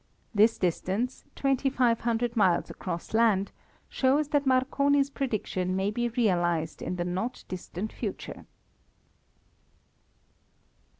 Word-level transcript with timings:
This 0.33 0.57
distance, 0.57 1.25
twenty 1.35 1.69
five 1.69 1.99
hundred 1.99 2.35
miles 2.35 2.71
across 2.71 3.13
land, 3.13 3.51
shows 3.87 4.29
that 4.29 4.47
Marconi's 4.47 5.11
prediction 5.11 5.75
may 5.75 5.91
be 5.91 6.09
realized 6.09 6.81
in 6.81 6.95
the 6.95 7.05
not 7.05 7.43
distant 7.47 7.93
future. 7.93 8.47